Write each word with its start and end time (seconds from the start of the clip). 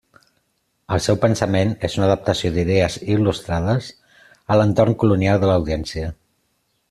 El 0.95 1.01
seu 1.07 1.17
pensament 1.25 1.73
és 1.89 1.97
una 1.99 2.07
adaptació 2.09 2.51
d'idees 2.55 2.97
il·lustrades 3.17 3.91
a 4.55 4.59
l'entorn 4.61 4.97
colonial 5.05 5.43
de 5.45 5.51
l'Audiència. 5.53 6.11